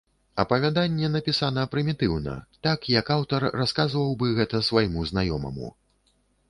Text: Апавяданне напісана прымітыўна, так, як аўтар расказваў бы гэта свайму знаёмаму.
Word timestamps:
Апавяданне 0.43 1.09
напісана 1.15 1.65
прымітыўна, 1.75 2.33
так, 2.69 2.79
як 2.99 3.13
аўтар 3.19 3.41
расказваў 3.63 4.19
бы 4.23 4.35
гэта 4.43 4.67
свайму 4.71 4.99
знаёмаму. 5.13 5.67